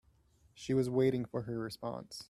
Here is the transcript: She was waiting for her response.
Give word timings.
She 0.55 0.73
was 0.73 0.89
waiting 0.89 1.25
for 1.25 1.43
her 1.43 1.59
response. 1.59 2.19